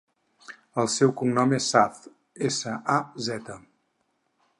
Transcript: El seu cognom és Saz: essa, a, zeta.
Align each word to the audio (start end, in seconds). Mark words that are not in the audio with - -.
El 0.83 0.87
seu 0.93 1.11
cognom 1.19 1.53
és 1.57 1.67
Saz: 1.73 2.01
essa, 2.49 2.73
a, 2.95 2.97
zeta. 3.29 3.59